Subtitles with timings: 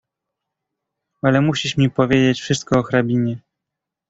[1.21, 3.37] "Ale musisz mi powiedzieć wszystko o hrabinie."